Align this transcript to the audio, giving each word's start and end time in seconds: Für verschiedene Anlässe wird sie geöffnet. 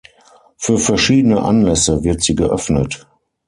Für 0.57 0.79
verschiedene 0.79 1.43
Anlässe 1.43 2.03
wird 2.03 2.23
sie 2.23 2.33
geöffnet. 2.33 3.05